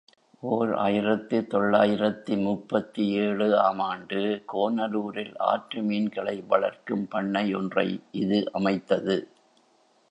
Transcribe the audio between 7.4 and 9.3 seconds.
ஒன்றை இது அமைத்தது.